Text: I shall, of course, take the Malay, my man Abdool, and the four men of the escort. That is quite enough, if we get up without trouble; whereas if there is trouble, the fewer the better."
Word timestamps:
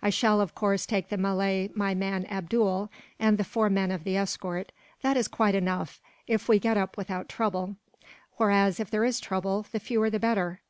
I 0.00 0.08
shall, 0.08 0.40
of 0.40 0.54
course, 0.54 0.86
take 0.86 1.08
the 1.08 1.16
Malay, 1.16 1.68
my 1.74 1.96
man 1.96 2.26
Abdool, 2.26 2.92
and 3.18 3.36
the 3.38 3.42
four 3.42 3.68
men 3.68 3.90
of 3.90 4.04
the 4.04 4.16
escort. 4.16 4.70
That 5.02 5.16
is 5.16 5.26
quite 5.26 5.56
enough, 5.56 6.00
if 6.28 6.48
we 6.48 6.60
get 6.60 6.76
up 6.76 6.96
without 6.96 7.28
trouble; 7.28 7.74
whereas 8.36 8.78
if 8.78 8.88
there 8.88 9.04
is 9.04 9.18
trouble, 9.18 9.66
the 9.72 9.80
fewer 9.80 10.10
the 10.10 10.20
better." 10.20 10.60